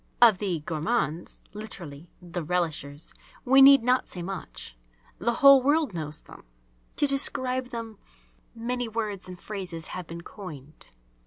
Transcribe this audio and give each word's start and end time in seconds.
Of 0.19 0.39
the 0.39 0.61
"gourmands" 0.61 1.41
(literally 1.53 2.09
"the 2.23 2.43
relishers") 2.43 3.13
we 3.45 3.61
need 3.61 3.83
not 3.83 4.07
say 4.09 4.23
much. 4.23 4.75
The 5.19 5.31
whole 5.45 5.61
world 5.61 5.93
knows 5.93 6.23
them; 6.23 6.43
to 6.95 7.05
describe 7.05 7.67
them 7.67 7.99
many 8.55 8.87
words 8.87 9.27
and 9.27 9.37
phrases 9.39 9.89
have 9.93 10.07
been 10.07 10.21
coined, 10.21 10.79
_e. 10.89 10.91